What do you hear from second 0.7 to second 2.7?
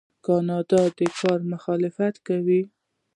د دې کار مخالفت کوي.